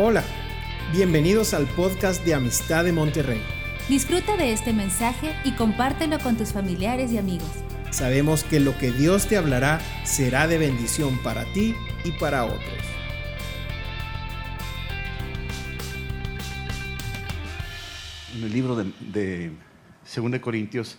Hola, 0.00 0.22
bienvenidos 0.92 1.54
al 1.54 1.66
podcast 1.66 2.24
de 2.24 2.32
Amistad 2.32 2.84
de 2.84 2.92
Monterrey. 2.92 3.42
Disfruta 3.88 4.36
de 4.36 4.52
este 4.52 4.72
mensaje 4.72 5.34
y 5.42 5.56
compártelo 5.56 6.20
con 6.20 6.36
tus 6.36 6.52
familiares 6.52 7.10
y 7.10 7.18
amigos. 7.18 7.50
Sabemos 7.90 8.44
que 8.44 8.60
lo 8.60 8.78
que 8.78 8.92
Dios 8.92 9.26
te 9.26 9.36
hablará 9.36 9.80
será 10.04 10.46
de 10.46 10.56
bendición 10.56 11.18
para 11.24 11.52
ti 11.52 11.74
y 12.04 12.12
para 12.12 12.44
otros. 12.44 12.62
En 18.36 18.44
el 18.44 18.52
libro 18.52 18.76
de, 18.76 18.92
de 19.00 19.50
2 20.14 20.40
Corintios 20.40 20.96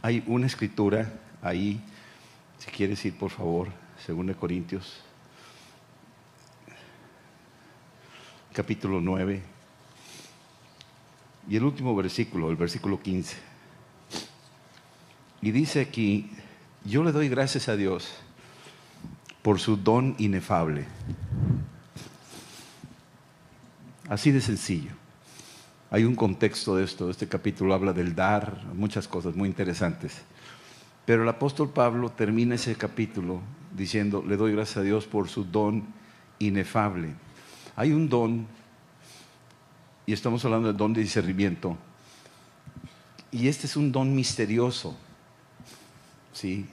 hay 0.00 0.24
una 0.26 0.46
escritura 0.46 1.12
ahí, 1.42 1.78
si 2.56 2.70
quieres 2.70 3.04
ir 3.04 3.18
por 3.18 3.32
favor, 3.32 3.68
2 4.08 4.34
Corintios 4.36 5.02
capítulo 8.60 9.00
9 9.00 9.40
y 11.48 11.56
el 11.56 11.64
último 11.64 11.96
versículo, 11.96 12.50
el 12.50 12.56
versículo 12.56 13.00
15. 13.00 13.38
Y 15.40 15.50
dice 15.50 15.80
aquí, 15.80 16.30
yo 16.84 17.02
le 17.02 17.10
doy 17.10 17.30
gracias 17.30 17.70
a 17.70 17.76
Dios 17.76 18.12
por 19.40 19.60
su 19.60 19.78
don 19.78 20.14
inefable. 20.18 20.84
Así 24.10 24.30
de 24.30 24.42
sencillo. 24.42 24.90
Hay 25.90 26.04
un 26.04 26.14
contexto 26.14 26.76
de 26.76 26.84
esto, 26.84 27.08
este 27.08 27.28
capítulo 27.28 27.72
habla 27.72 27.94
del 27.94 28.14
dar, 28.14 28.62
muchas 28.74 29.08
cosas 29.08 29.34
muy 29.34 29.48
interesantes. 29.48 30.20
Pero 31.06 31.22
el 31.22 31.28
apóstol 31.30 31.70
Pablo 31.70 32.10
termina 32.10 32.56
ese 32.56 32.74
capítulo 32.74 33.40
diciendo, 33.74 34.22
le 34.28 34.36
doy 34.36 34.52
gracias 34.52 34.76
a 34.76 34.82
Dios 34.82 35.06
por 35.06 35.30
su 35.30 35.44
don 35.44 35.86
inefable. 36.38 37.14
Hay 37.76 37.92
un 37.92 38.08
don, 38.08 38.46
y 40.06 40.12
estamos 40.12 40.44
hablando 40.44 40.68
del 40.68 40.76
don 40.76 40.92
de 40.92 41.00
discernimiento, 41.00 41.76
y 43.32 43.48
este 43.48 43.66
es 43.66 43.76
un 43.76 43.92
don 43.92 44.14
misterioso, 44.14 44.96
¿sí? 46.32 46.66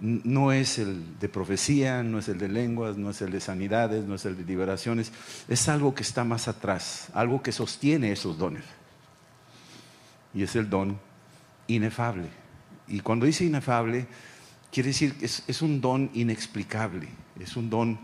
No 0.00 0.50
es 0.50 0.78
el 0.78 1.18
de 1.20 1.28
profecía, 1.28 2.02
no 2.02 2.18
es 2.18 2.28
el 2.28 2.38
de 2.38 2.48
lenguas, 2.48 2.96
no 2.96 3.10
es 3.10 3.22
el 3.22 3.30
de 3.30 3.40
sanidades, 3.40 4.04
no 4.04 4.16
es 4.16 4.24
el 4.24 4.36
de 4.36 4.44
liberaciones, 4.44 5.12
es 5.48 5.68
algo 5.68 5.94
que 5.94 6.02
está 6.02 6.24
más 6.24 6.48
atrás, 6.48 7.08
algo 7.14 7.40
que 7.40 7.52
sostiene 7.52 8.10
esos 8.10 8.36
dones. 8.36 8.64
Y 10.34 10.42
es 10.42 10.56
el 10.56 10.68
don 10.68 10.98
inefable. 11.68 12.28
Y 12.88 12.98
cuando 12.98 13.26
dice 13.26 13.44
inefable, 13.44 14.08
quiere 14.72 14.88
decir 14.88 15.14
que 15.14 15.26
es, 15.26 15.44
es 15.46 15.62
un 15.62 15.80
don 15.80 16.10
inexplicable, 16.14 17.08
es 17.38 17.56
un 17.56 17.70
don 17.70 18.00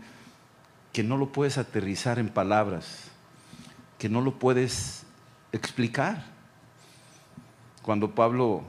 que 0.93 1.03
no 1.03 1.17
lo 1.17 1.31
puedes 1.31 1.57
aterrizar 1.57 2.19
en 2.19 2.29
palabras, 2.29 3.09
que 3.97 4.09
no 4.09 4.21
lo 4.21 4.39
puedes 4.39 5.03
explicar. 5.51 6.25
Cuando 7.81 8.15
Pablo 8.15 8.63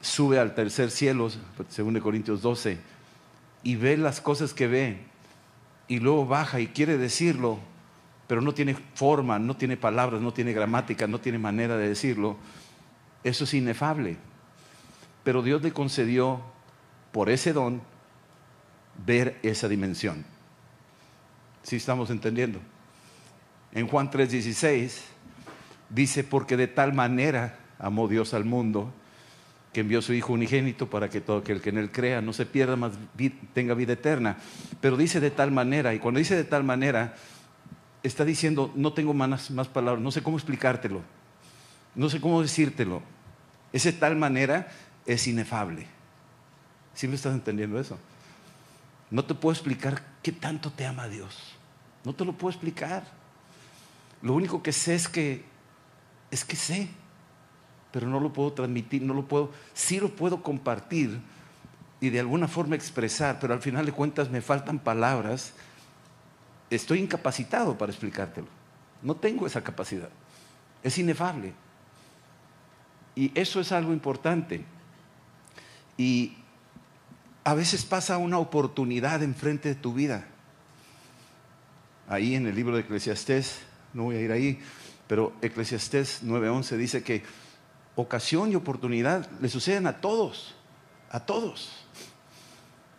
sube 0.00 0.38
al 0.38 0.54
tercer 0.54 0.90
cielo, 0.90 1.30
según 1.68 1.98
Corintios 2.00 2.42
12, 2.42 2.78
y 3.62 3.76
ve 3.76 3.96
las 3.96 4.20
cosas 4.20 4.52
que 4.52 4.66
ve, 4.66 5.04
y 5.88 6.00
luego 6.00 6.26
baja 6.26 6.60
y 6.60 6.68
quiere 6.68 6.96
decirlo, 6.96 7.58
pero 8.26 8.40
no 8.40 8.54
tiene 8.54 8.74
forma, 8.94 9.38
no 9.38 9.56
tiene 9.56 9.76
palabras, 9.76 10.20
no 10.20 10.32
tiene 10.32 10.52
gramática, 10.52 11.06
no 11.06 11.20
tiene 11.20 11.38
manera 11.38 11.76
de 11.76 11.88
decirlo, 11.88 12.36
eso 13.22 13.44
es 13.44 13.54
inefable. 13.54 14.16
Pero 15.22 15.42
Dios 15.42 15.62
le 15.62 15.72
concedió 15.72 16.40
por 17.12 17.30
ese 17.30 17.52
don 17.52 17.82
ver 19.06 19.38
esa 19.42 19.68
dimensión. 19.68 20.24
Si 21.64 21.76
estamos 21.76 22.10
entendiendo? 22.10 22.60
En 23.72 23.88
Juan 23.88 24.10
3:16 24.10 25.00
dice, 25.88 26.22
porque 26.22 26.56
de 26.56 26.68
tal 26.68 26.92
manera 26.92 27.58
amó 27.78 28.06
Dios 28.06 28.34
al 28.34 28.44
mundo, 28.44 28.92
que 29.72 29.80
envió 29.80 30.02
su 30.02 30.12
Hijo 30.12 30.34
unigénito 30.34 30.88
para 30.88 31.08
que 31.08 31.20
todo 31.20 31.38
aquel 31.38 31.60
que 31.60 31.70
en 31.70 31.78
él 31.78 31.90
crea 31.90 32.20
no 32.20 32.32
se 32.32 32.46
pierda, 32.46 32.76
más 32.76 32.92
tenga 33.54 33.74
vida 33.74 33.94
eterna. 33.94 34.36
Pero 34.80 34.96
dice 34.96 35.20
de 35.20 35.30
tal 35.30 35.50
manera, 35.50 35.94
y 35.94 35.98
cuando 35.98 36.18
dice 36.18 36.36
de 36.36 36.44
tal 36.44 36.64
manera, 36.64 37.16
está 38.02 38.24
diciendo, 38.24 38.70
no 38.76 38.92
tengo 38.92 39.14
más, 39.14 39.50
más 39.50 39.66
palabras, 39.66 40.02
no 40.02 40.12
sé 40.12 40.22
cómo 40.22 40.36
explicártelo, 40.36 41.00
no 41.94 42.10
sé 42.10 42.20
cómo 42.20 42.42
decírtelo. 42.42 43.02
Ese 43.72 43.92
tal 43.92 44.16
manera 44.16 44.68
es 45.06 45.26
inefable. 45.26 45.86
¿Sí 46.92 47.08
me 47.08 47.16
estás 47.16 47.34
entendiendo 47.34 47.80
eso? 47.80 47.98
No 49.10 49.24
te 49.24 49.34
puedo 49.34 49.52
explicar 49.52 50.02
qué 50.22 50.32
tanto 50.32 50.70
te 50.70 50.86
ama 50.86 51.08
Dios. 51.08 51.36
No 52.04 52.14
te 52.14 52.24
lo 52.24 52.32
puedo 52.32 52.50
explicar. 52.50 53.04
Lo 54.22 54.34
único 54.34 54.62
que 54.62 54.72
sé 54.72 54.94
es 54.94 55.08
que 55.08 55.44
es 56.30 56.44
que 56.44 56.56
sé, 56.56 56.88
pero 57.92 58.08
no 58.08 58.18
lo 58.18 58.32
puedo 58.32 58.52
transmitir, 58.52 59.02
no 59.02 59.14
lo 59.14 59.28
puedo, 59.28 59.52
sí 59.72 60.00
lo 60.00 60.08
puedo 60.08 60.42
compartir 60.42 61.20
y 62.00 62.10
de 62.10 62.18
alguna 62.18 62.48
forma 62.48 62.74
expresar, 62.74 63.38
pero 63.38 63.54
al 63.54 63.62
final 63.62 63.86
de 63.86 63.92
cuentas 63.92 64.30
me 64.30 64.42
faltan 64.42 64.80
palabras. 64.80 65.54
Estoy 66.70 66.98
incapacitado 66.98 67.78
para 67.78 67.92
explicártelo. 67.92 68.48
No 69.00 69.14
tengo 69.14 69.46
esa 69.46 69.62
capacidad. 69.62 70.08
Es 70.82 70.98
inefable. 70.98 71.52
Y 73.14 73.30
eso 73.38 73.60
es 73.60 73.70
algo 73.70 73.92
importante. 73.92 74.64
Y 75.96 76.36
a 77.44 77.54
veces 77.54 77.84
pasa 77.84 78.18
una 78.18 78.38
oportunidad 78.38 79.22
enfrente 79.22 79.68
de 79.68 79.74
tu 79.74 79.92
vida 79.92 80.26
ahí 82.08 82.34
en 82.34 82.46
el 82.46 82.54
libro 82.54 82.74
de 82.74 82.82
Eclesiastés, 82.82 83.60
no 83.92 84.04
voy 84.04 84.16
a 84.16 84.20
ir 84.20 84.32
ahí, 84.32 84.58
pero 85.06 85.32
Eclesiastés 85.42 86.22
9:11 86.22 86.76
dice 86.76 87.02
que 87.02 87.22
ocasión 87.96 88.52
y 88.52 88.56
oportunidad 88.56 89.28
le 89.40 89.48
suceden 89.48 89.86
a 89.86 90.00
todos, 90.00 90.54
a 91.10 91.20
todos. 91.20 91.70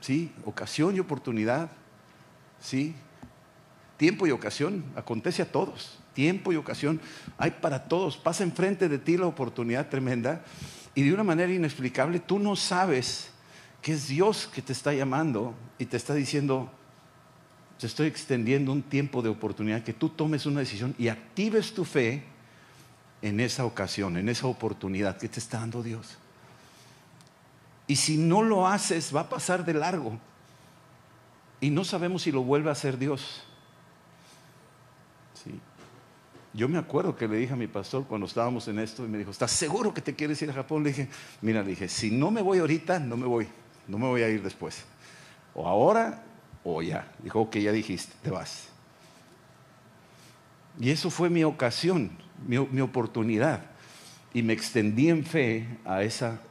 ¿Sí? 0.02 0.32
Ocasión 0.46 0.96
y 0.96 1.00
oportunidad, 1.00 1.72
¿sí? 2.62 2.96
Tiempo 3.98 4.28
y 4.28 4.32
ocasión 4.32 4.86
acontece 4.96 5.42
a 5.42 5.52
todos. 5.52 5.98
Tiempo 6.14 6.54
y 6.54 6.58
ocasión 6.58 7.02
hay 7.40 7.52
para 7.52 7.86
todos. 7.86 8.16
Pasa 8.16 8.44
enfrente 8.44 8.88
de 8.88 9.00
ti 9.00 9.18
la 9.18 9.26
oportunidad 9.26 9.90
tremenda 9.90 10.44
y 10.94 11.02
de 11.02 11.14
una 11.14 11.24
manera 11.24 11.52
inexplicable 11.52 12.20
tú 12.20 12.38
no 12.38 12.56
sabes 12.56 13.32
que 13.86 13.94
es 13.94 14.08
Dios 14.08 14.50
que 14.52 14.64
te 14.64 14.74
está 14.74 14.94
llamando 14.94 15.54
y 15.78 15.86
te 15.86 15.96
está 15.96 16.16
diciendo, 16.16 16.72
te 17.78 17.86
estoy 17.86 18.08
extendiendo 18.08 18.72
un 18.72 18.82
tiempo 18.82 19.22
de 19.22 19.30
oportunidad 19.30 19.84
que 19.84 19.94
tú 19.94 20.10
tomes 20.10 20.48
una 20.48 20.62
decisión 20.62 20.96
y 20.98 21.08
actives 21.08 21.72
tu 21.72 21.86
fe 21.86 22.24
en 23.22 23.40
esa 23.40 23.64
ocasión, 23.64 24.18
en 24.18 24.28
esa 24.28 24.48
oportunidad 24.48 25.20
que 25.20 25.30
te 25.30 25.40
está 25.40 25.60
dando 25.60 25.84
Dios. 25.84 26.18
Y 27.86 27.98
si 27.98 28.18
no 28.18 28.42
lo 28.42 28.68
haces, 28.68 29.16
va 29.16 29.20
a 29.20 29.30
pasar 29.30 29.64
de 29.64 29.76
largo. 29.76 30.18
Y 31.62 31.70
no 31.70 31.84
sabemos 31.84 32.24
si 32.24 32.32
lo 32.32 32.42
vuelve 32.42 32.70
a 32.70 32.72
hacer 32.72 32.98
Dios. 32.98 33.44
Sí. 35.44 35.60
Yo 36.56 36.68
me 36.68 36.80
acuerdo 36.80 37.16
que 37.16 37.28
le 37.28 37.38
dije 37.38 37.54
a 37.54 37.56
mi 37.56 37.68
pastor 37.68 38.06
cuando 38.06 38.26
estábamos 38.26 38.68
en 38.68 38.80
esto 38.80 39.06
y 39.06 39.10
me 39.10 39.20
dijo, 39.20 39.30
¿estás 39.30 39.52
seguro 39.52 39.94
que 39.94 40.02
te 40.02 40.16
quieres 40.16 40.42
ir 40.42 40.50
a 40.50 40.54
Japón? 40.54 40.82
Le 40.82 40.90
dije, 40.90 41.08
mira, 41.44 41.62
le 41.62 41.70
dije, 41.70 41.88
si 41.88 42.10
no 42.10 42.32
me 42.32 42.42
voy 42.42 42.58
ahorita, 42.58 42.98
no 42.98 43.16
me 43.16 43.28
voy, 43.28 43.48
no 43.88 43.98
me 43.98 44.08
voy 44.08 44.22
a 44.22 44.30
ir 44.30 44.42
después. 44.42 44.84
O 45.54 45.68
ahora 45.68 46.24
o 46.64 46.82
ya. 46.82 47.12
Dijo, 47.24 47.42
ok, 47.42 47.58
ya 47.58 47.72
dijiste, 47.72 48.14
te 48.22 48.30
vas. 48.30 48.68
Y 50.80 50.90
eso 50.90 51.10
fue 51.10 51.30
mi 51.30 51.44
ocasión, 51.44 52.12
mi, 52.48 52.82
oportunidad. 52.82 53.62
Y 54.34 54.42
me 54.42 54.54
extendí 54.54 55.10
en 55.10 55.24
fe 55.24 55.68
a 55.86 56.04
esa 56.04 56.42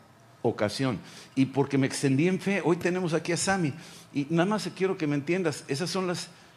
ocasión. 0.40 0.98
Y 1.34 1.46
porque 1.46 1.76
me 1.76 1.86
extendí 1.86 2.28
en 2.28 2.40
fe, 2.40 2.62
hoy 2.64 2.76
tenemos 2.76 3.12
aquí 3.12 3.32
a 3.32 3.36
Sami. 3.36 3.74
Y 4.14 4.26
nada 4.30 4.46
más 4.46 4.70
quiero 4.74 4.96
que 4.96 5.06
me 5.06 5.16
entiendas, 5.16 5.64
esos 5.68 5.90
son 5.90 6.10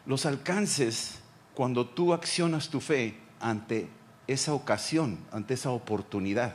los 0.06 0.26
alcances 0.26 1.18
cuando 1.54 1.86
tú 1.86 2.14
accionas 2.14 2.68
tu 2.68 2.80
fe 2.80 3.16
ante 3.40 3.88
esa 4.26 4.54
ocasión, 4.54 5.18
ante 5.32 5.54
esa 5.54 5.70
oportunidad. 5.70 6.54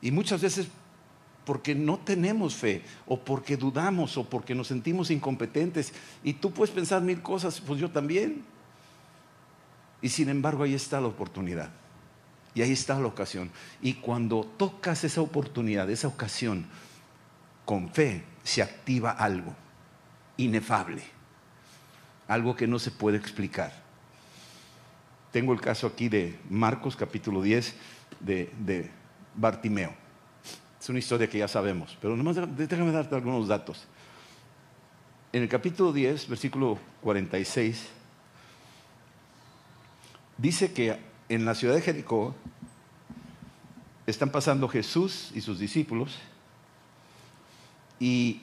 Y 0.00 0.10
muchas 0.10 0.40
veces 0.40 0.68
porque 1.44 1.74
no 1.74 1.98
tenemos 1.98 2.54
fe, 2.54 2.82
o 3.06 3.18
porque 3.18 3.56
dudamos, 3.56 4.16
o 4.16 4.28
porque 4.28 4.54
nos 4.54 4.68
sentimos 4.68 5.10
incompetentes. 5.10 5.92
Y 6.22 6.34
tú 6.34 6.52
puedes 6.52 6.74
pensar 6.74 7.02
mil 7.02 7.22
cosas, 7.22 7.60
pues 7.60 7.80
yo 7.80 7.90
también. 7.90 8.44
Y 10.02 10.08
sin 10.08 10.28
embargo 10.28 10.62
ahí 10.62 10.74
está 10.74 11.00
la 11.00 11.08
oportunidad. 11.08 11.70
Y 12.54 12.62
ahí 12.62 12.72
está 12.72 12.98
la 12.98 13.06
ocasión. 13.06 13.50
Y 13.80 13.94
cuando 13.94 14.44
tocas 14.56 15.04
esa 15.04 15.20
oportunidad, 15.20 15.88
esa 15.90 16.08
ocasión, 16.08 16.66
con 17.64 17.90
fe 17.90 18.24
se 18.42 18.62
activa 18.62 19.12
algo 19.12 19.54
inefable, 20.36 21.02
algo 22.26 22.56
que 22.56 22.66
no 22.66 22.78
se 22.78 22.90
puede 22.90 23.16
explicar. 23.16 23.72
Tengo 25.32 25.52
el 25.52 25.60
caso 25.60 25.86
aquí 25.86 26.08
de 26.08 26.38
Marcos 26.48 26.96
capítulo 26.96 27.42
10 27.42 27.74
de, 28.20 28.52
de 28.58 28.90
Bartimeo. 29.36 29.99
Es 30.80 30.88
una 30.88 30.98
historia 30.98 31.28
que 31.28 31.38
ya 31.38 31.48
sabemos, 31.48 31.96
pero 32.00 32.16
nomás 32.16 32.36
déjame 32.56 32.90
darte 32.90 33.14
algunos 33.14 33.46
datos. 33.46 33.86
En 35.32 35.42
el 35.42 35.48
capítulo 35.48 35.92
10, 35.92 36.28
versículo 36.28 36.78
46, 37.02 37.90
Dice 40.40 40.72
que 40.72 40.98
en 41.28 41.44
la 41.44 41.54
ciudad 41.54 41.74
de 41.74 41.82
Jericó 41.82 42.34
están 44.06 44.30
pasando 44.30 44.68
Jesús 44.68 45.30
y 45.34 45.42
sus 45.42 45.58
discípulos 45.58 46.18
y 47.98 48.40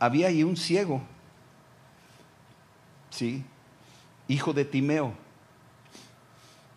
había 0.00 0.26
ahí 0.26 0.42
un 0.42 0.56
ciego, 0.56 1.00
¿sí? 3.10 3.44
Hijo 4.26 4.52
de 4.52 4.64
Timeo. 4.64 5.12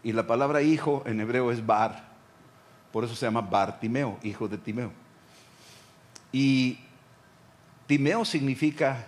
Y 0.03 0.11
la 0.11 0.27
palabra 0.27 0.61
hijo 0.61 1.01
en 1.07 1.19
hebreo 1.19 1.51
es 1.51 1.65
bar, 1.65 2.10
por 2.91 3.03
eso 3.03 3.15
se 3.15 3.25
llama 3.25 3.41
Bartimeo, 3.41 4.19
hijo 4.23 4.47
de 4.47 4.57
Timeo. 4.57 4.91
Y 6.31 6.77
Timeo 7.87 8.23
significa, 8.25 9.07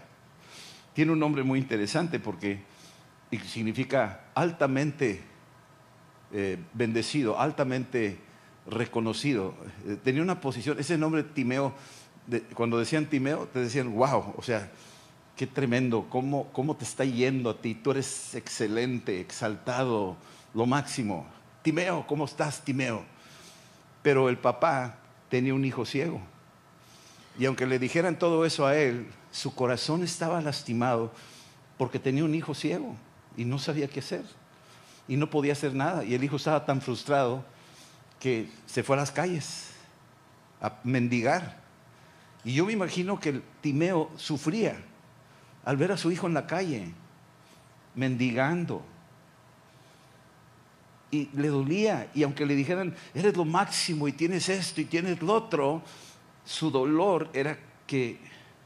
tiene 0.93 1.11
un 1.11 1.19
nombre 1.19 1.43
muy 1.43 1.59
interesante 1.59 2.19
porque 2.19 2.61
significa 3.47 4.25
altamente 4.35 5.21
eh, 6.31 6.57
bendecido, 6.73 7.39
altamente 7.39 8.19
reconocido. 8.67 9.55
Eh, 9.87 9.97
tenía 10.03 10.21
una 10.21 10.39
posición, 10.39 10.79
ese 10.79 10.97
nombre 10.97 11.23
Timeo, 11.23 11.73
cuando 12.53 12.77
decían 12.79 13.05
Timeo, 13.07 13.47
te 13.51 13.59
decían, 13.59 13.93
wow, 13.93 14.33
o 14.37 14.41
sea, 14.41 14.71
qué 15.35 15.47
tremendo, 15.47 16.07
¿Cómo, 16.09 16.51
cómo 16.53 16.75
te 16.75 16.85
está 16.85 17.05
yendo 17.05 17.49
a 17.49 17.61
ti, 17.61 17.75
tú 17.75 17.91
eres 17.91 18.35
excelente, 18.35 19.19
exaltado, 19.19 20.15
lo 20.53 20.65
máximo. 20.65 21.25
Timeo, 21.63 22.05
¿cómo 22.07 22.25
estás, 22.25 22.63
Timeo? 22.63 23.03
Pero 24.03 24.29
el 24.29 24.37
papá 24.37 24.97
tenía 25.29 25.55
un 25.55 25.65
hijo 25.65 25.85
ciego. 25.85 26.21
Y 27.39 27.45
aunque 27.45 27.65
le 27.65 27.79
dijeran 27.79 28.19
todo 28.19 28.45
eso 28.45 28.67
a 28.67 28.77
él, 28.77 29.07
su 29.31 29.55
corazón 29.55 30.03
estaba 30.03 30.39
lastimado 30.41 31.11
porque 31.77 31.97
tenía 31.97 32.23
un 32.23 32.35
hijo 32.35 32.53
ciego 32.53 32.95
y 33.35 33.45
no 33.45 33.57
sabía 33.57 33.87
qué 33.87 33.99
hacer. 33.99 34.23
Y 35.07 35.17
no 35.17 35.29
podía 35.29 35.53
hacer 35.53 35.73
nada. 35.73 36.03
Y 36.03 36.13
el 36.13 36.23
hijo 36.23 36.35
estaba 36.35 36.65
tan 36.65 36.81
frustrado 36.81 37.43
que 38.19 38.49
se 38.67 38.83
fue 38.83 38.95
a 38.95 38.99
las 38.99 39.11
calles 39.11 39.71
a 40.61 40.73
mendigar. 40.83 41.57
Y 42.45 42.53
yo 42.53 42.65
me 42.65 42.73
imagino 42.73 43.19
que 43.19 43.29
el 43.29 43.43
Timeo 43.61 44.11
sufría 44.17 44.77
al 45.65 45.77
ver 45.77 45.91
a 45.91 45.97
su 45.97 46.11
hijo 46.11 46.27
en 46.27 46.33
la 46.33 46.45
calle, 46.45 46.93
mendigando. 47.95 48.83
Y 51.13 51.29
le 51.35 51.49
dolía. 51.49 52.09
Y 52.15 52.23
aunque 52.23 52.43
le 52.43 52.55
dijeran, 52.55 52.95
eres 53.13 53.37
lo 53.37 53.45
máximo 53.45 54.07
y 54.07 54.13
tienes 54.13 54.49
esto 54.49 54.81
y 54.81 54.85
tienes 54.85 55.21
lo 55.21 55.33
otro, 55.33 55.83
su 56.43 56.71
dolor 56.71 57.29
era 57.33 57.59
que 57.85 58.17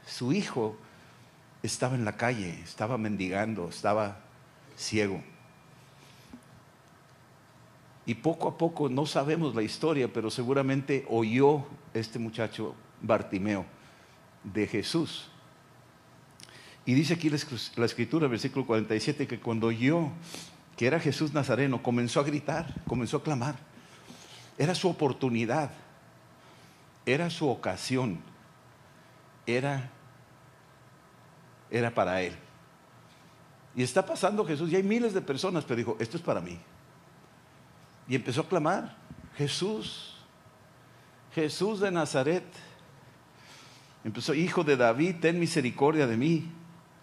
su 0.06 0.32
hijo 0.32 0.74
estaba 1.62 1.94
en 1.94 2.06
la 2.06 2.16
calle, 2.16 2.58
estaba 2.64 2.96
mendigando, 2.96 3.68
estaba 3.68 4.20
ciego. 4.78 5.22
Y 8.06 8.14
poco 8.14 8.48
a 8.48 8.56
poco, 8.56 8.88
no 8.88 9.04
sabemos 9.04 9.54
la 9.54 9.62
historia, 9.62 10.10
pero 10.10 10.30
seguramente 10.30 11.04
oyó 11.10 11.66
este 11.92 12.18
muchacho 12.18 12.74
Bartimeo 13.02 13.66
de 14.42 14.66
Jesús. 14.66 15.28
Y 16.86 16.94
dice 16.94 17.12
aquí 17.12 17.28
la 17.28 17.84
escritura, 17.84 18.26
versículo 18.26 18.64
47, 18.64 19.26
que 19.26 19.38
cuando 19.38 19.66
oyó 19.66 20.08
que 20.78 20.86
era 20.86 21.00
Jesús 21.00 21.34
Nazareno, 21.34 21.82
comenzó 21.82 22.20
a 22.20 22.22
gritar, 22.22 22.72
comenzó 22.86 23.16
a 23.16 23.22
clamar. 23.24 23.56
Era 24.56 24.76
su 24.76 24.88
oportunidad, 24.88 25.72
era 27.04 27.30
su 27.30 27.48
ocasión, 27.48 28.20
era, 29.44 29.90
era 31.68 31.92
para 31.92 32.22
él. 32.22 32.32
Y 33.74 33.82
está 33.82 34.06
pasando 34.06 34.46
Jesús, 34.46 34.70
y 34.70 34.76
hay 34.76 34.84
miles 34.84 35.12
de 35.14 35.20
personas, 35.20 35.64
pero 35.64 35.78
dijo, 35.78 35.96
esto 35.98 36.16
es 36.16 36.22
para 36.22 36.40
mí. 36.40 36.60
Y 38.06 38.14
empezó 38.14 38.42
a 38.42 38.48
clamar, 38.48 38.96
Jesús, 39.36 40.14
Jesús 41.34 41.80
de 41.80 41.90
Nazaret. 41.90 42.44
Empezó, 44.04 44.32
hijo 44.32 44.62
de 44.62 44.76
David, 44.76 45.16
ten 45.20 45.40
misericordia 45.40 46.06
de 46.06 46.16
mí. 46.16 46.52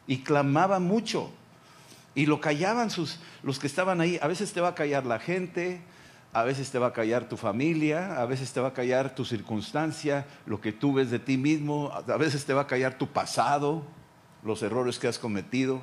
Y 0.08 0.20
clamaba 0.20 0.80
mucho. 0.80 1.30
Y 2.16 2.26
lo 2.26 2.40
callaban 2.40 2.90
sus, 2.90 3.20
los 3.44 3.60
que 3.60 3.68
estaban 3.68 4.02
ahí. 4.02 4.18
A 4.22 4.28
veces 4.28 4.54
te 4.54 4.62
va 4.62 4.70
a 4.70 4.76
callar 4.76 5.06
la 5.06 5.20
gente, 5.20 5.82
a 6.32 6.44
veces 6.44 6.72
te 6.72 6.80
va 6.80 6.88
a 6.88 6.94
callar 6.94 7.30
tu 7.30 7.38
familia, 7.38 8.22
a 8.22 8.26
veces 8.26 8.52
te 8.52 8.60
va 8.60 8.70
a 8.70 8.74
callar 8.74 9.14
tu 9.14 9.26
circunstancia, 9.26 10.26
lo 10.46 10.60
que 10.60 10.72
tú 10.72 10.94
ves 10.94 11.12
de 11.12 11.20
ti 11.20 11.38
mismo, 11.38 11.92
a 11.94 12.18
veces 12.18 12.46
te 12.46 12.54
va 12.54 12.62
a 12.62 12.68
callar 12.68 12.98
tu 12.98 13.08
pasado, 13.08 13.84
los 14.44 14.64
errores 14.64 14.98
que 14.98 15.08
has 15.08 15.20
cometido, 15.20 15.82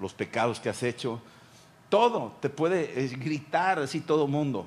los 0.00 0.12
pecados 0.14 0.60
que 0.60 0.68
has 0.68 0.82
hecho. 0.82 1.20
Todo 1.88 2.36
te 2.40 2.50
puede 2.50 3.08
gritar 3.16 3.78
así 3.78 4.00
todo 4.00 4.26
mundo. 4.26 4.66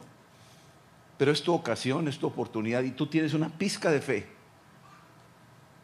Pero 1.17 1.31
es 1.31 1.41
tu 1.41 1.53
ocasión, 1.53 2.07
es 2.07 2.19
tu 2.19 2.27
oportunidad 2.27 2.83
y 2.83 2.91
tú 2.91 3.07
tienes 3.07 3.33
una 3.33 3.49
pizca 3.49 3.89
de 3.89 4.01
fe 4.01 4.27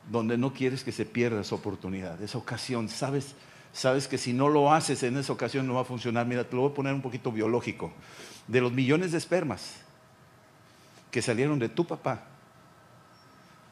donde 0.10 0.38
no 0.38 0.54
quieres 0.54 0.84
que 0.84 0.92
se 0.92 1.06
pierda 1.06 1.42
esa 1.42 1.56
oportunidad, 1.56 2.22
esa 2.22 2.38
ocasión. 2.38 2.90
Sabes, 2.90 3.36
sabes 3.74 4.08
que 4.08 4.20
si 4.20 4.32
no 4.32 4.48
lo 4.48 4.72
haces 4.72 5.04
en 5.04 5.18
esa 5.18 5.34
ocasión 5.34 5.68
no 5.68 5.74
va 5.74 5.82
a 5.82 5.86
funcionar. 5.86 6.26
Mira, 6.26 6.48
te 6.48 6.56
lo 6.56 6.62
voy 6.62 6.72
a 6.72 6.76
poner 6.76 6.94
un 6.94 7.02
poquito 7.02 7.32
biológico. 7.32 7.92
De 8.48 8.62
los 8.62 8.72
millones 8.72 9.12
de 9.12 9.18
espermas 9.18 9.82
que 11.12 11.22
salieron 11.22 11.60
de 11.60 11.70
tu 11.70 11.86
papá, 11.86 12.24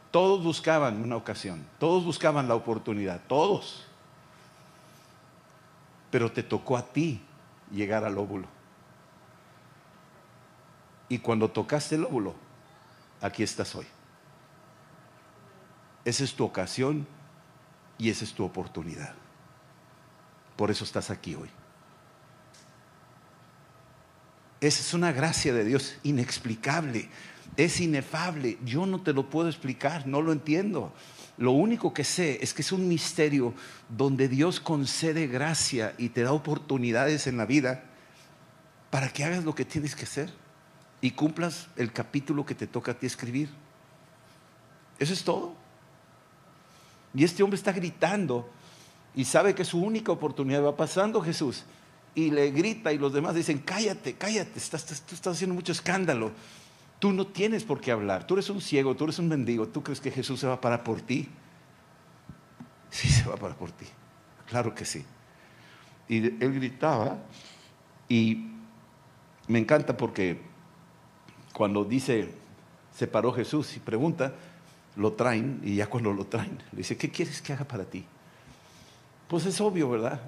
todos 0.10 0.44
buscaban 0.44 1.02
una 1.02 1.16
ocasión, 1.16 1.66
todos 1.80 2.04
buscaban 2.04 2.48
la 2.48 2.56
oportunidad, 2.56 3.22
todos. 3.28 3.86
Pero 6.10 6.32
te 6.32 6.44
tocó 6.44 6.76
a 6.76 6.82
ti 6.82 7.22
llegar 7.72 8.04
al 8.04 8.18
óvulo. 8.18 8.48
Y 11.08 11.20
cuando 11.20 11.50
tocaste 11.50 11.96
el 11.96 12.06
óvulo, 12.06 12.36
aquí 13.22 13.44
estás 13.44 13.76
hoy. 13.76 13.86
Esa 16.04 16.24
es 16.24 16.34
tu 16.34 16.44
ocasión 16.44 17.06
y 17.98 18.10
esa 18.10 18.26
es 18.26 18.34
tu 18.34 18.44
oportunidad. 18.44 19.14
Por 20.62 20.70
eso 20.70 20.84
estás 20.84 21.10
aquí 21.10 21.34
hoy. 21.34 21.50
Esa 24.60 24.82
es 24.82 24.94
una 24.94 25.12
gracia 25.12 25.56
de 25.56 25.66
Dios 25.66 25.96
inexplicable, 26.04 27.10
es 27.58 27.82
inefable. 27.82 28.60
Yo 28.64 28.86
no 28.86 29.02
te 29.02 29.12
lo 29.12 29.28
puedo 29.28 29.50
explicar, 29.50 30.06
no 30.06 30.22
lo 30.22 30.32
entiendo. 30.32 30.94
Lo 31.40 31.50
único 31.54 31.96
que 31.96 32.04
sé 32.04 32.38
es 32.44 32.54
que 32.54 32.62
es 32.62 32.72
un 32.72 32.88
misterio 32.88 33.56
donde 33.90 34.28
Dios 34.28 34.60
concede 34.60 35.26
gracia 35.26 35.96
y 35.98 36.10
te 36.10 36.22
da 36.22 36.32
oportunidades 36.32 37.26
en 37.26 37.38
la 37.38 37.48
vida 37.48 37.84
para 38.92 39.10
que 39.10 39.24
hagas 39.24 39.44
lo 39.44 39.56
que 39.56 39.66
tienes 39.66 39.96
que 39.96 40.04
hacer 40.04 40.32
y 41.02 41.10
cumplas 41.10 41.70
el 41.76 41.92
capítulo 41.92 42.46
que 42.46 42.54
te 42.54 42.68
toca 42.68 42.92
a 42.92 43.00
ti 43.00 43.08
escribir. 43.08 43.50
Eso 45.00 45.14
es 45.14 45.24
todo. 45.24 45.56
Y 47.16 47.24
este 47.24 47.42
hombre 47.42 47.58
está 47.58 47.72
gritando 47.72 48.48
y 49.16 49.26
sabe 49.26 49.56
que 49.56 49.66
su 49.66 49.82
única 49.82 50.12
oportunidad 50.12 50.64
va 50.64 50.78
pasando 50.78 51.22
Jesús 51.22 51.66
y 52.16 52.32
le 52.32 52.52
grita 52.52 52.92
y 52.94 52.98
los 52.98 53.14
demás 53.14 53.36
dicen, 53.36 53.60
cállate, 53.60 54.14
cállate, 54.14 54.58
estás, 54.58 54.86
tú 54.86 55.16
estás 55.16 55.36
haciendo 55.36 55.56
mucho 55.56 55.72
escándalo. 55.72 56.32
Tú 57.00 57.12
no 57.12 57.26
tienes 57.26 57.64
por 57.64 57.82
qué 57.82 57.92
hablar. 57.92 58.28
Tú 58.28 58.36
eres 58.36 58.50
un 58.50 58.62
ciego, 58.62 58.96
tú 58.96 59.06
eres 59.06 59.18
un 59.18 59.28
mendigo. 59.28 59.68
¿Tú 59.68 59.82
crees 59.82 60.00
que 60.00 60.12
Jesús 60.12 60.40
se 60.40 60.48
va 60.48 60.54
a 60.54 60.62
parar 60.62 60.84
por 60.84 61.02
ti? 61.02 61.28
Sí, 62.90 63.10
se 63.10 63.28
va 63.28 63.36
a 63.36 63.38
parar 63.38 63.58
por 63.58 63.72
ti. 63.72 63.86
Claro 64.48 64.76
que 64.76 64.86
sí. 64.86 65.04
Y 66.08 66.18
él 66.26 66.54
gritaba 66.54 67.18
y 68.08 68.52
me 69.48 69.60
encanta 69.60 69.98
porque 69.98 70.42
cuando 71.54 71.86
dice, 71.86 72.34
se 72.94 73.08
paró 73.08 73.32
Jesús 73.32 73.76
y 73.78 73.80
pregunta, 73.80 74.34
lo 74.96 75.14
traen 75.14 75.62
y 75.64 75.76
ya 75.76 75.88
cuando 75.88 76.12
lo 76.12 76.26
traen, 76.26 76.62
le 76.72 76.80
dice, 76.80 76.98
¿qué 76.98 77.10
quieres 77.10 77.42
que 77.42 77.54
haga 77.54 77.66
para 77.66 77.86
ti? 77.86 78.06
Pues 79.32 79.46
es 79.46 79.62
obvio, 79.62 79.90
¿verdad? 79.90 80.20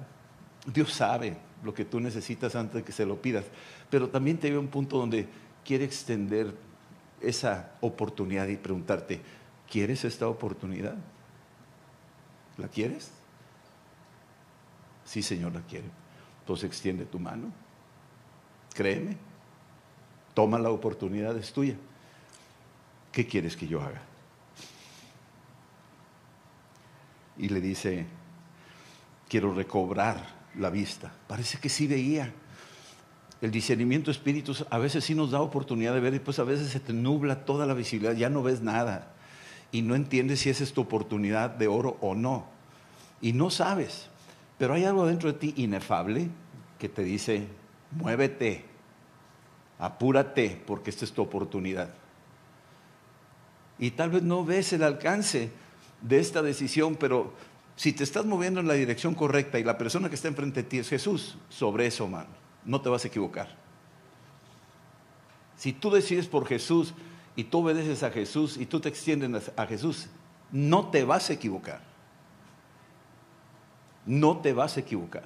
Dios 0.64 0.94
sabe 0.94 1.36
lo 1.62 1.74
que 1.74 1.84
tú 1.84 2.00
necesitas 2.00 2.56
antes 2.56 2.76
de 2.76 2.82
que 2.84 2.90
se 2.90 3.04
lo 3.04 3.20
pidas, 3.20 3.44
pero 3.90 4.08
también 4.08 4.38
te 4.38 4.50
ve 4.50 4.56
un 4.56 4.68
punto 4.68 4.96
donde 4.96 5.28
quiere 5.62 5.84
extender 5.84 6.54
esa 7.20 7.72
oportunidad 7.82 8.48
y 8.48 8.56
preguntarte, 8.56 9.20
¿quieres 9.70 10.06
esta 10.06 10.26
oportunidad? 10.26 10.96
¿La 12.56 12.66
quieres? 12.68 13.10
Sí, 15.04 15.22
Señor, 15.22 15.52
la 15.52 15.60
quiere. 15.60 15.90
Entonces 16.40 16.64
extiende 16.64 17.04
tu 17.04 17.18
mano. 17.18 17.52
Créeme. 18.72 19.18
Toma 20.32 20.58
la 20.58 20.70
oportunidad, 20.70 21.36
es 21.36 21.52
tuya. 21.52 21.76
¿Qué 23.12 23.26
quieres 23.26 23.54
que 23.54 23.66
yo 23.66 23.82
haga? 23.82 24.00
Y 27.36 27.50
le 27.50 27.60
dice, 27.60 28.06
quiero 29.28 29.52
recobrar 29.52 30.26
la 30.58 30.70
vista. 30.70 31.12
Parece 31.26 31.58
que 31.58 31.68
sí 31.68 31.86
veía 31.86 32.32
el 33.44 33.50
discernimiento 33.50 34.06
de 34.06 34.12
espíritus 34.12 34.64
a 34.70 34.78
veces 34.78 35.04
sí 35.04 35.14
nos 35.14 35.32
da 35.32 35.42
oportunidad 35.42 35.92
de 35.92 36.00
ver 36.00 36.14
y 36.14 36.18
pues 36.18 36.38
a 36.38 36.44
veces 36.44 36.70
se 36.70 36.80
te 36.80 36.94
nubla 36.94 37.44
toda 37.44 37.66
la 37.66 37.74
visibilidad, 37.74 38.14
ya 38.14 38.30
no 38.30 38.42
ves 38.42 38.62
nada 38.62 39.12
y 39.70 39.82
no 39.82 39.94
entiendes 39.94 40.40
si 40.40 40.48
esa 40.48 40.64
es 40.64 40.72
tu 40.72 40.80
oportunidad 40.80 41.50
de 41.50 41.68
oro 41.68 41.98
o 42.00 42.14
no. 42.14 42.46
Y 43.20 43.34
no 43.34 43.50
sabes, 43.50 44.08
pero 44.56 44.72
hay 44.72 44.84
algo 44.84 45.06
dentro 45.06 45.30
de 45.30 45.38
ti 45.38 45.52
inefable 45.58 46.28
que 46.78 46.88
te 46.88 47.02
dice, 47.02 47.46
muévete, 47.90 48.64
apúrate, 49.78 50.62
porque 50.66 50.88
esta 50.88 51.04
es 51.04 51.12
tu 51.12 51.20
oportunidad. 51.20 51.92
Y 53.78 53.90
tal 53.90 54.08
vez 54.08 54.22
no 54.22 54.42
ves 54.44 54.72
el 54.72 54.84
alcance 54.84 55.50
de 56.00 56.18
esta 56.18 56.40
decisión, 56.40 56.96
pero 56.96 57.34
si 57.76 57.92
te 57.92 58.04
estás 58.04 58.24
moviendo 58.24 58.60
en 58.60 58.68
la 58.68 58.74
dirección 58.74 59.14
correcta 59.14 59.58
y 59.58 59.64
la 59.64 59.78
persona 59.78 60.08
que 60.08 60.14
está 60.14 60.28
enfrente 60.28 60.62
de 60.62 60.68
ti 60.68 60.78
es 60.78 60.88
Jesús, 60.88 61.36
sobre 61.48 61.86
eso, 61.86 62.06
mano, 62.06 62.28
no 62.64 62.80
te 62.80 62.88
vas 62.88 63.04
a 63.04 63.08
equivocar. 63.08 63.56
Si 65.56 65.72
tú 65.72 65.90
decides 65.90 66.26
por 66.26 66.46
Jesús 66.46 66.94
y 67.36 67.44
tú 67.44 67.60
obedeces 67.60 68.02
a 68.02 68.10
Jesús 68.10 68.56
y 68.56 68.66
tú 68.66 68.80
te 68.80 68.88
extiendes 68.88 69.50
a 69.56 69.66
Jesús, 69.66 70.08
no 70.52 70.90
te 70.90 71.04
vas 71.04 71.30
a 71.30 71.32
equivocar. 71.32 71.80
No 74.06 74.38
te 74.38 74.52
vas 74.52 74.76
a 74.76 74.80
equivocar. 74.80 75.24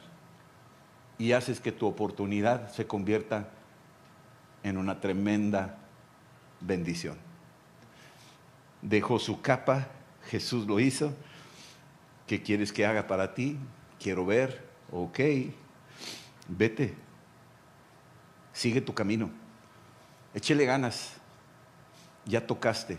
Y 1.19 1.33
haces 1.33 1.61
que 1.61 1.73
tu 1.73 1.87
oportunidad 1.87 2.73
se 2.73 2.87
convierta 2.87 3.49
en 4.63 4.79
una 4.79 5.01
tremenda 5.01 5.79
bendición. 6.61 7.17
Dejó 8.81 9.19
su 9.19 9.41
capa, 9.41 9.89
Jesús 10.31 10.67
lo 10.67 10.79
hizo. 10.79 11.13
¿Qué 12.29 12.43
quieres 12.43 12.73
que 12.73 12.85
haga 12.85 13.07
para 13.07 13.33
ti? 13.35 13.57
Quiero 13.99 14.27
ver, 14.27 14.63
ok, 14.93 15.19
vete, 16.47 16.95
sigue 18.53 18.83
tu 18.83 18.93
camino, 18.93 19.31
échele 20.35 20.67
ganas, 20.67 21.15
ya 22.27 22.47
tocaste 22.47 22.99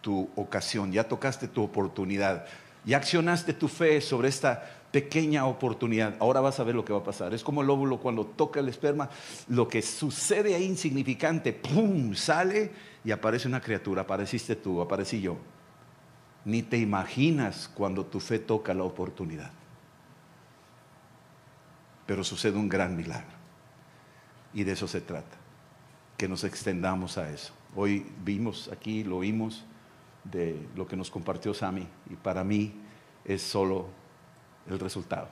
tu 0.00 0.30
ocasión, 0.36 0.92
ya 0.92 1.04
tocaste 1.04 1.48
tu 1.48 1.64
oportunidad, 1.64 2.46
ya 2.84 2.98
accionaste 2.98 3.52
tu 3.52 3.66
fe 3.66 4.00
sobre 4.00 4.28
esta 4.28 4.64
pequeña 4.92 5.46
oportunidad. 5.46 6.14
Ahora 6.20 6.40
vas 6.40 6.60
a 6.60 6.64
ver 6.64 6.76
lo 6.76 6.84
que 6.84 6.92
va 6.92 7.00
a 7.00 7.04
pasar. 7.04 7.34
Es 7.34 7.42
como 7.42 7.62
el 7.62 7.70
óvulo 7.70 7.98
cuando 7.98 8.24
toca 8.26 8.60
el 8.60 8.68
esperma, 8.68 9.10
lo 9.48 9.66
que 9.66 9.82
sucede 9.82 10.54
ahí 10.54 10.64
insignificante, 10.64 11.52
¡pum! 11.52 12.14
sale 12.14 12.70
y 13.04 13.10
aparece 13.10 13.48
una 13.48 13.60
criatura, 13.60 14.02
apareciste 14.02 14.54
tú, 14.54 14.80
aparecí 14.80 15.20
yo. 15.20 15.36
Ni 16.44 16.62
te 16.62 16.78
imaginas 16.78 17.70
cuando 17.72 18.04
tu 18.04 18.20
fe 18.20 18.38
toca 18.38 18.74
la 18.74 18.82
oportunidad. 18.82 19.50
Pero 22.06 22.24
sucede 22.24 22.56
un 22.56 22.68
gran 22.68 22.96
milagro. 22.96 23.42
Y 24.54 24.64
de 24.64 24.72
eso 24.72 24.86
se 24.86 25.00
trata, 25.00 25.36
que 26.16 26.28
nos 26.28 26.44
extendamos 26.44 27.16
a 27.16 27.30
eso. 27.30 27.52
Hoy 27.74 28.06
vimos 28.24 28.68
aquí, 28.72 29.02
lo 29.02 29.18
oímos 29.18 29.64
de 30.24 30.68
lo 30.76 30.86
que 30.86 30.96
nos 30.96 31.10
compartió 31.10 31.54
Sami 31.54 31.86
y 32.10 32.14
para 32.16 32.44
mí 32.44 32.74
es 33.24 33.42
solo 33.42 33.88
el 34.68 34.78
resultado 34.78 35.28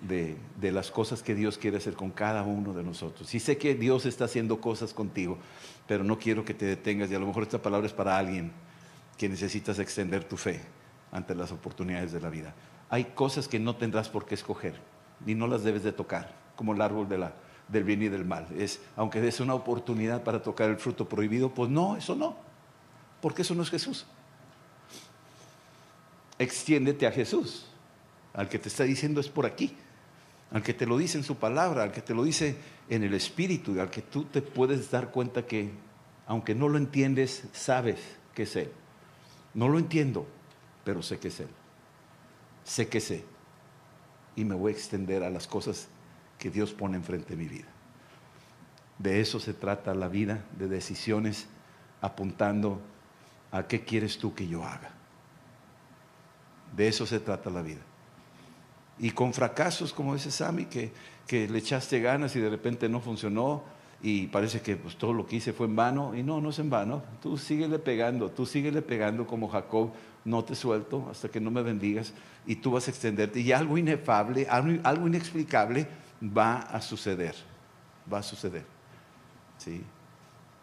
de, 0.00 0.36
de, 0.58 0.72
las 0.72 0.90
cosas 0.90 1.22
que 1.22 1.34
Dios 1.34 1.58
quiere 1.58 1.76
hacer 1.76 1.94
con 1.94 2.10
cada 2.10 2.42
uno 2.42 2.72
de 2.72 2.82
nosotros. 2.82 3.34
Y 3.34 3.40
sé 3.40 3.58
que 3.58 3.74
Dios 3.74 4.06
está 4.06 4.24
haciendo 4.24 4.60
cosas 4.60 4.94
contigo, 4.94 5.38
pero 5.86 6.02
no 6.02 6.18
quiero 6.18 6.44
que 6.44 6.54
te 6.54 6.64
detengas 6.64 7.10
y 7.10 7.14
a 7.14 7.18
lo 7.18 7.26
mejor 7.26 7.42
esta 7.42 7.60
palabra 7.60 7.86
es 7.86 7.92
para 7.92 8.16
alguien 8.16 8.52
que 9.20 9.28
necesitas 9.28 9.78
extender 9.78 10.24
tu 10.24 10.38
fe 10.38 10.62
ante 11.12 11.34
las 11.34 11.52
oportunidades 11.52 12.10
de 12.10 12.22
la 12.22 12.30
vida. 12.30 12.54
Hay 12.88 13.04
cosas 13.04 13.48
que 13.48 13.58
no 13.58 13.76
tendrás 13.76 14.08
por 14.08 14.24
qué 14.24 14.34
escoger 14.34 14.80
y 15.26 15.34
no 15.34 15.46
las 15.46 15.62
debes 15.62 15.82
de 15.82 15.92
tocar, 15.92 16.34
como 16.56 16.72
el 16.72 16.80
árbol 16.80 17.06
del 17.06 17.84
bien 17.84 18.00
y 18.00 18.08
del 18.08 18.24
mal. 18.24 18.46
Es, 18.56 18.80
aunque 18.96 19.20
des 19.20 19.38
una 19.40 19.52
oportunidad 19.52 20.24
para 20.24 20.40
tocar 20.40 20.70
el 20.70 20.78
fruto 20.78 21.06
prohibido, 21.06 21.52
pues 21.52 21.68
no, 21.68 21.98
eso 21.98 22.16
no, 22.16 22.34
porque 23.20 23.42
eso 23.42 23.54
no 23.54 23.62
es 23.62 23.68
Jesús. 23.68 24.06
Extiéndete 26.38 27.06
a 27.06 27.12
Jesús, 27.12 27.66
al 28.32 28.48
que 28.48 28.58
te 28.58 28.70
está 28.70 28.84
diciendo 28.84 29.20
es 29.20 29.28
por 29.28 29.44
aquí, 29.44 29.76
al 30.50 30.62
que 30.62 30.72
te 30.72 30.86
lo 30.86 30.96
dice 30.96 31.18
en 31.18 31.24
su 31.24 31.36
palabra, 31.36 31.82
al 31.82 31.92
que 31.92 32.00
te 32.00 32.14
lo 32.14 32.24
dice 32.24 32.56
en 32.88 33.04
el 33.04 33.12
Espíritu, 33.12 33.78
al 33.82 33.90
que 33.90 34.00
tú 34.00 34.24
te 34.24 34.40
puedes 34.40 34.90
dar 34.90 35.10
cuenta 35.10 35.44
que, 35.44 35.72
aunque 36.26 36.54
no 36.54 36.70
lo 36.70 36.78
entiendes, 36.78 37.44
sabes 37.52 37.98
que 38.34 38.44
es 38.44 38.56
Él. 38.56 38.72
No 39.54 39.68
lo 39.68 39.78
entiendo, 39.78 40.26
pero 40.84 41.02
sé 41.02 41.18
que 41.18 41.28
es 41.28 41.40
Él. 41.40 41.48
Sé 42.64 42.88
que 42.88 43.00
sé. 43.00 43.24
Y 44.36 44.44
me 44.44 44.54
voy 44.54 44.72
a 44.72 44.76
extender 44.76 45.22
a 45.22 45.30
las 45.30 45.46
cosas 45.46 45.88
que 46.38 46.50
Dios 46.50 46.72
pone 46.72 46.96
enfrente 46.96 47.30
de 47.30 47.36
mi 47.36 47.48
vida. 47.48 47.68
De 48.98 49.20
eso 49.20 49.40
se 49.40 49.54
trata 49.54 49.94
la 49.94 50.08
vida, 50.08 50.44
de 50.58 50.68
decisiones 50.68 51.46
apuntando 52.00 52.80
a 53.50 53.66
qué 53.66 53.84
quieres 53.84 54.18
tú 54.18 54.34
que 54.34 54.46
yo 54.46 54.64
haga. 54.64 54.90
De 56.76 56.86
eso 56.86 57.06
se 57.06 57.18
trata 57.18 57.50
la 57.50 57.62
vida. 57.62 57.80
Y 58.98 59.10
con 59.10 59.32
fracasos, 59.32 59.92
como 59.92 60.14
dice 60.14 60.30
Sammy, 60.30 60.66
que, 60.66 60.92
que 61.26 61.48
le 61.48 61.58
echaste 61.58 62.00
ganas 62.00 62.36
y 62.36 62.40
de 62.40 62.50
repente 62.50 62.88
no 62.88 63.00
funcionó 63.00 63.64
y 64.02 64.28
parece 64.28 64.62
que 64.62 64.76
pues, 64.76 64.96
todo 64.96 65.12
lo 65.12 65.26
que 65.26 65.36
hice 65.36 65.52
fue 65.52 65.66
en 65.66 65.76
vano. 65.76 66.14
Y 66.14 66.22
no, 66.22 66.40
no 66.40 66.50
es 66.50 66.58
en 66.58 66.70
vano. 66.70 67.02
Tú 67.22 67.36
síguele 67.36 67.78
pegando, 67.78 68.30
tú 68.30 68.46
síguele 68.46 68.82
pegando 68.82 69.26
como 69.26 69.48
Jacob. 69.48 69.92
No 70.24 70.44
te 70.44 70.54
suelto 70.54 71.08
hasta 71.10 71.28
que 71.28 71.40
no 71.40 71.50
me 71.50 71.62
bendigas 71.62 72.12
y 72.46 72.56
tú 72.56 72.72
vas 72.72 72.86
a 72.88 72.90
extenderte. 72.90 73.40
Y 73.40 73.52
algo 73.52 73.78
inefable, 73.78 74.46
algo, 74.48 74.80
algo 74.84 75.06
inexplicable 75.06 75.86
va 76.22 76.58
a 76.58 76.80
suceder. 76.80 77.34
Va 78.12 78.18
a 78.18 78.22
suceder. 78.22 78.64
¿Sí? 79.58 79.82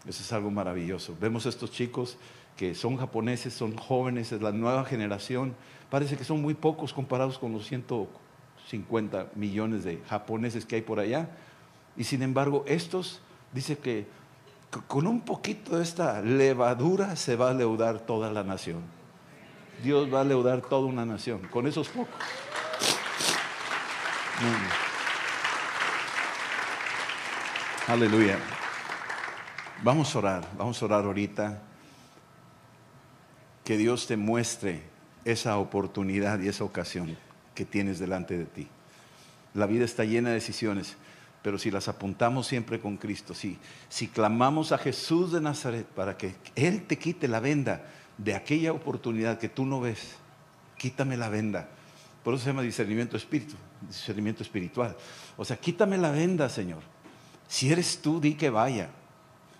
Eso 0.08 0.24
es 0.24 0.34
algo 0.34 0.50
maravilloso. 0.50 1.15
Vemos 1.20 1.46
a 1.46 1.50
estos 1.50 1.72
chicos 1.72 2.17
que 2.56 2.74
son 2.74 2.98
japoneses, 2.98 3.53
son 3.53 3.77
jóvenes, 3.77 4.32
es 4.32 4.41
la 4.41 4.51
nueva 4.51 4.84
generación. 4.86 5.56
Parece 5.89 6.17
que 6.17 6.24
son 6.24 6.41
muy 6.41 6.56
pocos 6.56 6.94
comparados 6.94 7.38
con 7.38 7.51
los 7.51 7.67
150 7.67 9.32
millones 9.36 9.84
de 9.84 10.01
japoneses 10.08 10.65
que 10.65 10.77
hay 10.77 10.82
por 10.82 11.00
allá. 11.00 11.29
Y 11.96 12.03
sin 12.03 12.22
embargo, 12.24 12.63
estos, 12.67 13.22
dice 13.54 13.77
que 13.77 14.08
con 14.88 15.08
un 15.08 15.22
poquito 15.22 15.77
de 15.77 15.84
esta 15.84 16.22
levadura 16.22 17.16
se 17.16 17.36
va 17.36 17.50
a 17.50 17.54
leudar 17.54 18.00
toda 18.00 18.32
la 18.32 18.44
nación. 18.44 18.82
Dios 19.84 20.12
va 20.13 20.22
a 20.22 20.24
leudar 20.24 20.62
toda 20.62 20.86
una 20.88 21.06
nación, 21.06 21.39
con 21.51 21.68
esos 21.68 21.88
pocos. 21.89 22.16
Aleluya. 27.88 28.38
Vamos 29.84 30.13
a 30.16 30.20
orar, 30.20 30.48
vamos 30.58 30.82
a 30.82 30.86
orar 30.86 31.06
ahorita. 31.06 31.62
Que 33.63 33.77
Dios 33.77 34.08
te 34.08 34.18
muestre 34.18 34.84
esa 35.25 35.58
oportunidad 35.58 36.39
y 36.39 36.48
esa 36.48 36.63
ocasión 36.63 37.18
que 37.54 37.66
tienes 37.66 38.00
delante 38.00 38.38
de 38.38 38.46
ti. 38.46 38.68
La 39.54 39.66
vida 39.66 39.86
está 39.86 40.06
llena 40.06 40.30
de 40.30 40.36
decisiones, 40.36 40.96
pero 41.48 41.58
si 41.58 41.72
las 41.72 41.88
apuntamos 41.88 42.46
siempre 42.46 42.82
con 42.82 42.98
Cristo, 42.98 43.34
si, 43.34 43.58
si 43.88 44.10
clamamos 44.10 44.74
a 44.74 44.77
Jesús 44.77 45.32
de 45.32 45.39
Nazaret 45.39 45.86
para 45.88 46.18
que 46.18 46.36
Él 46.56 46.84
te 46.84 46.98
quite 46.98 47.30
la 47.30 47.39
venda 47.39 47.88
de 48.18 48.36
aquella 48.36 48.74
oportunidad 48.74 49.39
que 49.39 49.48
tú 49.48 49.66
no 49.66 49.80
ves, 49.80 50.18
quítame 50.77 51.16
la 51.16 51.30
venda. 51.30 51.70
Por 52.22 52.34
eso 52.34 52.44
se 52.44 52.50
llama 52.50 52.63
discernimiento 52.63 53.16
espíritu, 53.16 53.56
discernimiento 53.88 54.44
espiritual. 54.44 54.98
O 55.38 55.46
sea, 55.46 55.56
quítame 55.56 55.98
la 55.98 56.12
venda, 56.12 56.50
Señor 56.50 56.82
si 57.48 57.72
eres 57.72 58.00
tú, 58.01 58.20
di 58.20 58.34
que 58.34 58.50
vaya. 58.50 58.89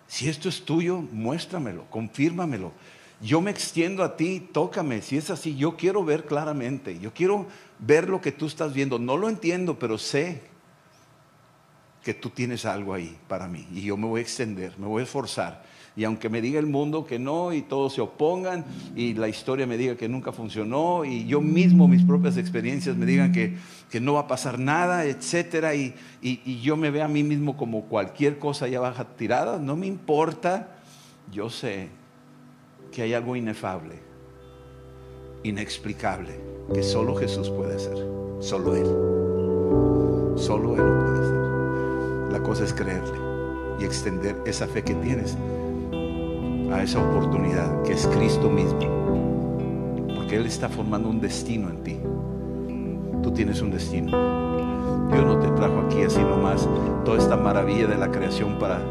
Si 0.08 0.28
esto 0.28 0.50
es 0.50 0.66
tuyo, 0.66 0.98
muéstramelo, 0.98 1.86
confírmamelo. 1.90 2.74
Yo 3.22 3.40
me 3.40 3.50
extiendo 3.50 4.04
a 4.04 4.18
ti, 4.18 4.42
tócame. 4.52 5.02
Si 5.02 5.16
es 5.16 5.30
así, 5.30 5.56
yo 5.56 5.78
quiero 5.78 6.04
ver 6.04 6.26
claramente. 6.26 7.00
Yo 7.00 7.14
quiero 7.14 7.48
ver 7.80 8.10
lo 8.10 8.20
que 8.20 8.34
tú 8.34 8.46
estás 8.46 8.74
viendo. 8.74 9.00
No 9.00 9.16
lo 9.16 9.30
entiendo, 9.30 9.80
pero 9.80 9.98
sé 9.98 10.57
que 12.08 12.14
tú 12.14 12.30
tienes 12.30 12.64
algo 12.64 12.94
ahí 12.94 13.18
para 13.28 13.50
mí. 13.50 13.68
Y 13.74 13.82
yo 13.82 13.98
me 13.98 14.08
voy 14.08 14.20
a 14.20 14.22
extender, 14.22 14.80
me 14.80 14.88
voy 14.88 15.02
a 15.02 15.04
esforzar. 15.04 15.62
Y 15.94 16.06
aunque 16.06 16.30
me 16.30 16.40
diga 16.40 16.58
el 16.58 16.66
mundo 16.66 17.06
que 17.06 17.20
no 17.20 17.52
y 17.52 17.62
todos 17.62 17.96
se 17.96 18.00
opongan 18.00 18.64
y 18.96 19.14
la 19.14 19.28
historia 19.28 19.68
me 19.68 19.76
diga 19.76 19.98
que 19.98 20.08
nunca 20.08 20.32
funcionó 20.32 21.04
y 21.04 21.26
yo 21.26 21.42
mismo 21.42 21.86
mis 21.90 22.04
propias 22.04 22.38
experiencias 22.38 22.96
me 22.96 23.06
digan 23.06 23.34
que, 23.34 23.58
que 23.92 24.00
no 24.00 24.14
va 24.14 24.22
a 24.22 24.28
pasar 24.28 24.58
nada, 24.58 25.04
etcétera, 25.04 25.76
y, 25.76 25.96
y, 26.22 26.62
yo 26.62 26.78
me 26.78 26.92
vea 26.92 27.04
a 27.04 27.10
mí 27.10 27.24
mismo 27.24 27.58
como 27.58 27.82
cualquier 27.90 28.40
cosa 28.40 28.70
ya 28.70 28.80
baja 28.80 29.04
tirada, 29.04 29.60
no 29.60 29.76
me 29.76 29.88
importa, 29.88 30.78
yo 31.30 31.50
sé 31.50 31.90
que 32.90 33.02
hay 33.02 33.14
algo 33.16 33.36
inefable, 33.36 33.96
inexplicable, 35.44 36.40
que 36.74 36.84
solo 36.84 37.18
Jesús 37.18 37.50
puede 37.50 37.76
hacer, 37.76 37.98
solo 38.40 38.78
Él, 38.78 40.38
solo 40.38 40.72
Él 40.78 41.04
puede 41.04 41.20
hacer. 41.20 41.47
La 42.32 42.40
cosa 42.42 42.64
es 42.64 42.74
creerle 42.74 43.18
y 43.80 43.86
extender 43.86 44.36
esa 44.46 44.68
fe 44.68 44.84
que 44.84 44.94
tienes 44.96 45.38
a 46.72 46.84
esa 46.84 47.00
oportunidad 47.00 47.84
que 47.84 47.94
es 47.94 48.08
Cristo 48.08 48.50
mismo. 48.50 48.80
Porque 50.16 50.36
Él 50.36 50.46
está 50.46 50.68
formando 50.68 51.10
un 51.10 51.22
destino 51.22 51.70
en 51.70 51.84
ti. 51.84 51.98
Tú 53.24 53.32
tienes 53.32 53.62
un 53.62 53.72
destino. 53.72 54.12
Dios 55.12 55.26
no 55.26 55.40
te 55.40 55.48
trajo 55.52 55.80
aquí 55.86 56.02
así 56.02 56.20
nomás 56.20 56.68
toda 57.06 57.18
esta 57.18 57.38
maravilla 57.38 57.88
de 57.88 57.98
la 57.98 58.12
creación 58.12 58.60
para 58.60 58.82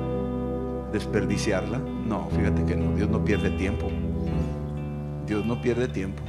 desperdiciarla. 0.93 1.79
No, 1.79 2.29
fíjate 2.31 2.65
que 2.65 2.77
no. 2.77 2.95
Dios 2.97 3.11
no 3.11 3.23
pierde 3.25 3.51
tiempo. 3.51 3.89
Dios 5.27 5.45
no 5.45 5.61
pierde 5.61 5.89
tiempo. 5.89 6.23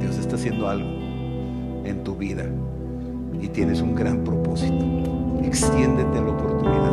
Dios 0.00 0.16
está 0.16 0.36
haciendo 0.36 0.68
algo 0.68 0.88
en 1.84 2.02
tu 2.02 2.16
vida. 2.16 2.44
y 3.38 3.48
tienes 3.48 3.82
un 3.82 3.94
gran 3.94 4.24
propósito. 4.24 5.25
Extiéndete 5.42 6.20
la 6.20 6.30
oportunidad. 6.30 6.92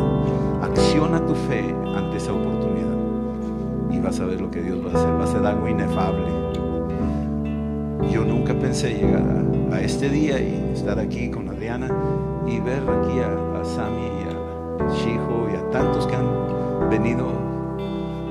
Acciona 0.62 1.24
tu 1.26 1.34
fe 1.34 1.74
ante 1.94 2.16
esa 2.16 2.32
oportunidad 2.32 2.94
y 3.90 4.00
vas 4.00 4.18
a 4.20 4.26
ver 4.26 4.40
lo 4.40 4.50
que 4.50 4.62
Dios 4.62 4.78
va 4.84 4.90
a 4.90 4.94
hacer. 4.94 5.20
Va 5.20 5.24
a 5.24 5.26
ser 5.26 5.46
algo 5.46 5.68
inefable. 5.68 6.26
Yo 8.10 8.24
nunca 8.24 8.54
pensé 8.54 8.94
llegar 8.94 9.22
a, 9.72 9.80
este 9.80 10.08
día 10.08 10.38
y 10.38 10.70
estar 10.72 10.98
aquí 10.98 11.30
con 11.30 11.48
Adriana 11.48 11.88
y 12.46 12.60
ver 12.60 12.82
aquí 12.82 13.18
a, 13.20 13.60
a 13.60 13.64
Sammy 13.64 14.06
y 14.06 14.88
a 14.88 14.90
Shijo 14.92 15.48
y 15.52 15.56
a 15.56 15.70
tantos 15.70 16.06
que 16.06 16.14
han 16.14 16.90
venido 16.90 17.26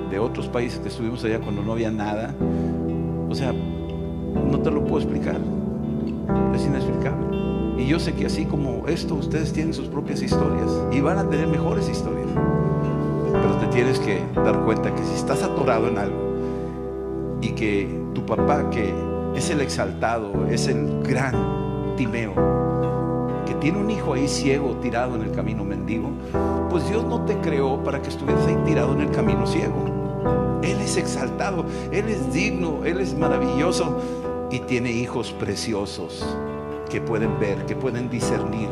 de 0.09 0.19
otros 0.19 0.47
países 0.47 0.79
que 0.79 0.89
estuvimos 0.89 1.23
allá 1.23 1.39
cuando 1.39 1.63
no 1.63 1.71
había 1.73 1.91
nada. 1.91 2.33
O 3.29 3.35
sea, 3.35 3.51
no 3.51 4.59
te 4.59 4.69
lo 4.69 4.83
puedo 4.85 5.01
explicar. 5.01 5.37
Es 6.53 6.65
inexplicable. 6.65 7.52
Y 7.77 7.87
yo 7.87 7.99
sé 7.99 8.13
que 8.13 8.27
así 8.27 8.45
como 8.45 8.87
esto, 8.87 9.15
ustedes 9.15 9.51
tienen 9.51 9.73
sus 9.73 9.87
propias 9.87 10.21
historias 10.21 10.69
y 10.91 11.01
van 11.01 11.17
a 11.17 11.27
tener 11.27 11.47
mejores 11.47 11.89
historias. 11.89 12.27
Pero 13.31 13.55
te 13.57 13.67
tienes 13.67 13.99
que 13.99 14.21
dar 14.35 14.63
cuenta 14.63 14.93
que 14.93 15.03
si 15.03 15.15
estás 15.15 15.41
atorado 15.41 15.87
en 15.87 15.97
algo 15.97 16.33
y 17.41 17.49
que 17.49 17.89
tu 18.13 18.25
papá, 18.25 18.69
que 18.69 18.93
es 19.35 19.49
el 19.49 19.61
exaltado, 19.61 20.45
es 20.49 20.67
el 20.67 21.01
gran 21.01 21.95
Timeo, 21.97 22.33
que 23.45 23.55
tiene 23.55 23.79
un 23.79 23.89
hijo 23.89 24.13
ahí 24.13 24.27
ciego 24.27 24.77
tirado 24.81 25.15
en 25.15 25.23
el 25.23 25.31
camino 25.31 25.65
mendigo, 25.65 26.11
pues 26.69 26.87
Dios 26.87 27.03
no 27.03 27.25
te 27.25 27.37
creó 27.39 27.83
para 27.83 28.01
que 28.01 28.09
estuvieras 28.09 28.45
ahí 28.45 28.57
tirado 28.65 28.93
en 28.93 29.01
el 29.01 29.11
camino 29.11 29.47
ciego. 29.47 30.59
Él 30.61 30.79
es 30.79 30.95
exaltado, 30.95 31.65
Él 31.91 32.07
es 32.07 32.31
digno, 32.31 32.85
Él 32.85 32.99
es 32.99 33.17
maravilloso 33.17 33.99
y 34.51 34.59
tiene 34.59 34.91
hijos 34.91 35.33
preciosos 35.33 36.23
que 36.89 37.01
pueden 37.01 37.39
ver, 37.39 37.65
que 37.65 37.75
pueden 37.75 38.09
discernir, 38.09 38.69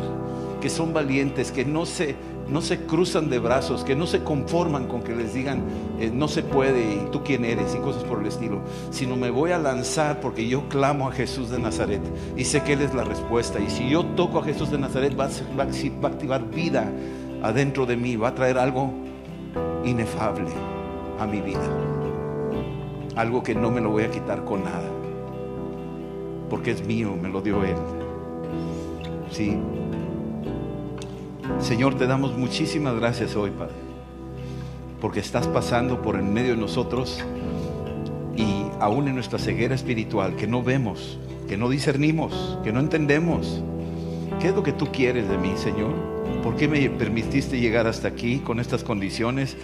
que 0.62 0.70
son 0.70 0.94
valientes, 0.94 1.52
que 1.52 1.66
no 1.66 1.86
se, 1.86 2.16
no 2.48 2.62
se 2.62 2.86
cruzan 2.86 3.30
de 3.30 3.40
brazos, 3.40 3.84
que 3.84 3.96
no 3.96 4.06
se 4.08 4.24
conforman 4.24 4.88
con 4.88 5.02
que 5.02 5.16
les 5.16 5.34
digan 5.34 5.64
eh, 6.00 6.12
no 6.14 6.28
se 6.28 6.44
puede 6.44 6.96
y 6.96 7.08
tú 7.12 7.24
quién 7.24 7.46
eres 7.46 7.76
y 7.76 7.80
cosas 7.80 8.04
por 8.04 8.20
el 8.20 8.28
estilo, 8.28 8.62
sino 8.92 9.16
me 9.16 9.30
voy 9.30 9.52
a 9.52 9.58
lanzar 9.58 10.20
porque 10.20 10.48
yo 10.48 10.68
clamo 10.70 11.08
a 11.08 11.12
Jesús 11.12 11.50
de 11.50 11.60
Nazaret 11.60 12.02
y 12.38 12.46
sé 12.46 12.62
que 12.64 12.74
Él 12.74 12.82
es 12.82 12.94
la 12.94 13.04
respuesta. 13.04 13.60
Y 13.60 13.70
si 13.70 13.90
yo 13.90 14.06
toco 14.06 14.40
a 14.40 14.44
Jesús 14.44 14.70
de 14.72 14.78
Nazaret 14.78 15.20
va 15.20 15.26
a, 15.26 15.30
va 15.58 15.64
a 16.10 16.12
activar 16.12 16.50
vida 16.50 16.92
adentro 17.42 17.86
de 17.86 17.98
mí, 17.98 18.16
va 18.16 18.30
a 18.30 18.36
traer 18.36 18.58
algo 18.58 18.92
inefable 19.84 20.50
a 21.20 21.26
mi 21.26 21.42
vida. 21.42 21.62
Algo 23.16 23.44
que 23.44 23.56
no 23.56 23.72
me 23.72 23.82
lo 23.82 23.90
voy 23.90 24.04
a 24.04 24.12
quitar 24.12 24.44
con 24.46 24.64
nada. 24.64 24.90
Porque 26.50 26.72
es 26.72 26.86
mío, 26.86 27.16
me 27.20 27.30
lo 27.30 27.42
dio 27.42 27.64
Él. 27.64 28.01
Sí. 29.32 29.58
Señor, 31.60 31.96
te 31.96 32.08
damos 32.08 32.38
muchísimas 32.38 32.96
gracias 32.96 33.36
hoy, 33.36 33.52
Padre. 33.52 33.76
Porque 35.00 35.20
estás 35.20 35.48
pasando 35.48 36.02
por 36.02 36.16
en 36.16 36.34
medio 36.34 36.52
de 36.52 36.62
nosotros 36.62 37.24
y 38.36 38.66
aún 38.80 39.08
en 39.08 39.16
nuestra 39.16 39.40
ceguera 39.40 39.74
espiritual, 39.74 40.36
que 40.36 40.48
no 40.48 40.62
vemos, 40.62 41.20
que 41.48 41.58
no 41.58 41.70
discernimos, 41.70 42.60
que 42.64 42.72
no 42.72 42.80
entendemos. 42.80 43.64
¿Qué 44.40 44.50
es 44.50 44.56
lo 44.56 44.64
que 44.64 44.74
tú 44.74 44.88
quieres 44.92 45.30
de 45.30 45.38
mí, 45.38 45.54
Señor? 45.56 45.94
¿Por 46.44 46.56
qué 46.56 46.68
me 46.68 46.90
permitiste 46.90 47.60
llegar 47.60 47.88
hasta 47.88 48.08
aquí 48.08 48.40
con 48.40 48.60
estas 48.60 48.84
condiciones? 48.84 49.58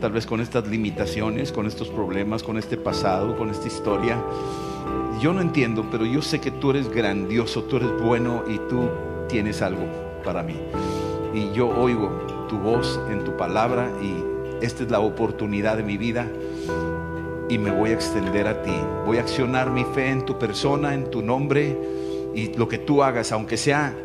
tal 0.00 0.12
vez 0.12 0.26
con 0.26 0.40
estas 0.40 0.66
limitaciones, 0.68 1.52
con 1.52 1.66
estos 1.66 1.88
problemas, 1.88 2.42
con 2.42 2.58
este 2.58 2.76
pasado, 2.76 3.36
con 3.36 3.50
esta 3.50 3.66
historia. 3.66 4.22
Yo 5.26 5.32
no 5.32 5.40
entiendo, 5.40 5.84
pero 5.90 6.06
yo 6.06 6.22
sé 6.22 6.40
que 6.40 6.52
tú 6.52 6.70
eres 6.70 6.88
grandioso, 6.88 7.64
tú 7.64 7.78
eres 7.78 7.90
bueno 8.00 8.44
y 8.46 8.58
tú 8.68 8.88
tienes 9.28 9.60
algo 9.60 9.82
para 10.24 10.44
mí. 10.44 10.54
Y 11.34 11.50
yo 11.50 11.68
oigo 11.68 12.46
tu 12.48 12.56
voz 12.56 13.00
en 13.10 13.24
tu 13.24 13.36
palabra 13.36 13.90
y 14.00 14.64
esta 14.64 14.84
es 14.84 14.90
la 14.92 15.00
oportunidad 15.00 15.78
de 15.78 15.82
mi 15.82 15.96
vida 15.96 16.30
y 17.48 17.58
me 17.58 17.72
voy 17.72 17.90
a 17.90 17.94
extender 17.94 18.46
a 18.46 18.62
ti. 18.62 18.70
Voy 19.04 19.16
a 19.16 19.22
accionar 19.22 19.72
mi 19.72 19.82
fe 19.82 20.10
en 20.10 20.24
tu 20.24 20.38
persona, 20.38 20.94
en 20.94 21.10
tu 21.10 21.22
nombre 21.22 21.76
y 22.32 22.54
lo 22.54 22.68
que 22.68 22.78
tú 22.78 23.02
hagas, 23.02 23.32
aunque 23.32 23.56
sea 23.56 23.96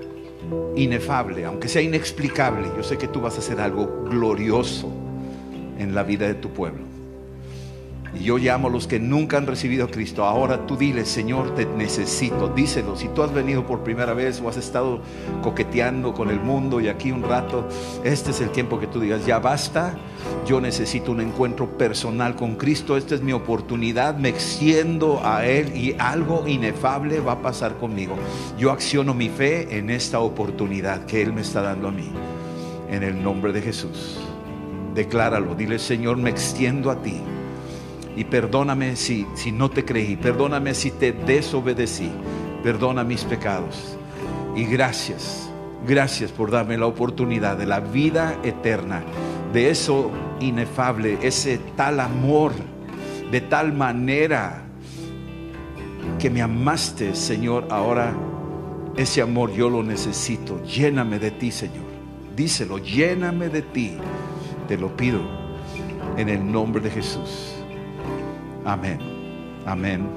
inefable, 0.76 1.46
aunque 1.46 1.68
sea 1.68 1.84
inexplicable, 1.84 2.68
yo 2.76 2.82
sé 2.82 2.98
que 2.98 3.08
tú 3.08 3.22
vas 3.22 3.36
a 3.36 3.42
hacer 3.42 3.62
algo 3.62 4.06
glorioso 4.10 4.92
en 5.78 5.94
la 5.94 6.02
vida 6.02 6.26
de 6.26 6.34
tu 6.34 6.50
pueblo. 6.50 6.91
Y 8.14 8.26
yo 8.26 8.38
llamo 8.38 8.68
a 8.68 8.72
los 8.72 8.88
que 8.88 9.00
nunca 9.00 9.38
han 9.38 9.48
recibido 9.48 9.86
a 9.86 9.88
Cristo. 9.88 10.26
Ahora 10.26 10.66
tú 10.68 10.76
diles, 10.76 11.08
Señor, 11.08 11.56
te 11.56 11.66
necesito. 11.66 12.50
Díselo. 12.50 12.96
Si 12.96 13.08
tú 13.10 13.24
has 13.24 13.34
venido 13.34 13.66
por 13.66 13.84
primera 13.84 14.14
vez 14.14 14.42
o 14.42 14.50
has 14.50 14.58
estado 14.58 15.02
coqueteando 15.42 16.14
con 16.14 16.30
el 16.30 16.40
mundo 16.40 16.82
y 16.82 16.90
aquí 16.90 17.12
un 17.12 17.24
rato, 17.24 17.68
este 18.04 18.32
es 18.32 18.42
el 18.42 18.50
tiempo 18.50 18.80
que 18.80 18.88
tú 18.88 19.00
digas, 19.00 19.26
ya 19.26 19.40
basta. 19.40 19.96
Yo 20.46 20.60
necesito 20.60 21.12
un 21.12 21.22
encuentro 21.22 21.78
personal 21.78 22.36
con 22.36 22.56
Cristo. 22.56 22.98
Esta 22.98 23.16
es 23.16 23.22
mi 23.22 23.32
oportunidad. 23.32 24.18
Me 24.18 24.30
extiendo 24.30 25.22
a 25.24 25.46
Él 25.46 25.76
y 25.76 25.96
algo 25.98 26.48
inefable 26.48 27.22
va 27.22 27.34
a 27.34 27.42
pasar 27.42 27.78
conmigo. 27.78 28.16
Yo 28.58 28.72
acciono 28.72 29.14
mi 29.14 29.30
fe 29.30 29.78
en 29.78 29.90
esta 29.90 30.20
oportunidad 30.20 31.06
que 31.06 31.22
Él 31.22 31.32
me 31.32 31.42
está 31.42 31.62
dando 31.62 31.88
a 31.88 31.92
mí. 31.92 32.12
En 32.90 33.04
el 33.04 33.24
nombre 33.24 33.54
de 33.54 33.62
Jesús. 33.62 34.20
Decláralo, 34.94 35.56
dile 35.56 35.80
Señor, 35.80 36.18
me 36.18 36.30
extiendo 36.30 36.92
a 36.92 37.02
ti. 37.02 37.22
Y 38.16 38.26
perdóname 38.26 38.96
si, 38.96 39.26
si 39.36 39.52
no 39.52 39.70
te 39.70 39.86
creí, 39.86 40.16
perdóname 40.16 40.74
si 40.74 40.92
te 40.92 41.14
desobedecí, 41.14 42.12
perdona 42.64 43.04
mis 43.04 43.24
pecados. 43.24 43.98
Y 44.56 44.66
gracias, 44.66 45.50
gracias 45.88 46.32
por 46.32 46.52
darme 46.52 46.78
la 46.78 46.88
oportunidad 46.88 47.58
de 47.58 47.66
la 47.66 47.80
vida 47.80 48.38
eterna, 48.44 49.02
de 49.54 49.70
eso 49.70 50.12
inefable, 50.42 51.18
ese 51.22 51.60
tal 51.76 52.00
amor, 52.00 52.52
de 53.32 53.42
tal 53.42 53.72
manera 53.72 54.64
que 56.20 56.30
me 56.30 56.42
amaste, 56.42 57.16
Señor. 57.16 57.68
Ahora 57.70 58.14
ese 58.98 59.22
amor 59.22 59.52
yo 59.54 59.70
lo 59.70 59.84
necesito. 59.84 60.62
Lléname 60.64 61.20
de 61.20 61.32
ti, 61.32 61.52
Señor. 61.52 61.86
Díselo, 62.36 62.78
lléname 62.78 63.50
de 63.50 63.62
ti. 63.62 63.98
Te 64.68 64.78
lo 64.78 64.96
pido 64.96 65.22
en 66.18 66.30
el 66.30 66.52
nombre 66.52 66.82
de 66.82 66.90
Jesús. 66.90 67.51
Amén. 68.66 69.00
Amén 69.66 70.08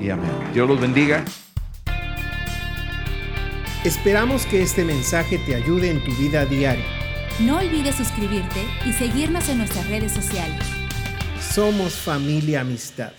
y 0.00 0.10
amén. 0.10 0.30
Dios 0.52 0.68
los 0.68 0.80
bendiga. 0.80 1.24
Esperamos 3.84 4.46
que 4.46 4.62
este 4.62 4.84
mensaje 4.84 5.38
te 5.38 5.54
ayude 5.54 5.90
en 5.90 6.02
tu 6.04 6.12
vida 6.16 6.46
diaria. 6.46 6.84
No 7.40 7.58
olvides 7.58 7.96
suscribirte 7.96 8.64
y 8.86 8.92
seguirnos 8.92 9.48
en 9.48 9.58
nuestras 9.58 9.88
redes 9.88 10.12
sociales. 10.12 10.64
Somos 11.40 11.94
familia 11.94 12.62
amistad. 12.62 13.12